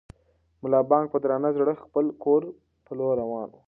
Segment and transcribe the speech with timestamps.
[0.61, 2.41] ملا بانګ په درانه زړه د خپل کور
[2.85, 3.55] په لور روان و.